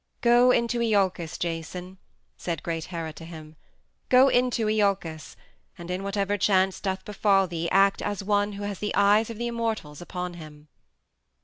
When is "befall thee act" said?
7.05-8.01